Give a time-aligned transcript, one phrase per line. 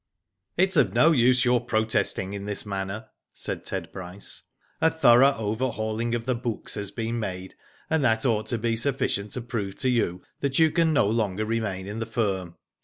[0.57, 4.41] ''It is of no use your protesting in this manner," said Ted Bryce.
[4.81, 7.53] ''A thorough overhaul ing of the books has been made,
[7.87, 11.45] and that ought to be sufficient to prove to you that you can no longer
[11.45, 12.55] remain in the firm.